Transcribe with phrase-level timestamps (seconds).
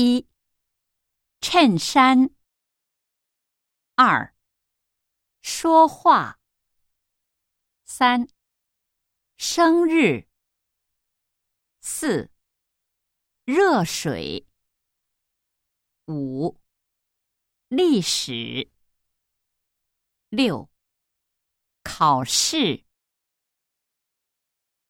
[0.00, 0.28] 一
[1.40, 2.30] 衬衫。
[3.96, 4.32] 二
[5.40, 6.38] 说话。
[7.82, 8.28] 三
[9.36, 10.28] 生日。
[11.80, 12.30] 四
[13.44, 14.46] 热水。
[16.06, 16.60] 五
[17.66, 18.70] 历史。
[20.28, 20.70] 六
[21.82, 22.87] 考试。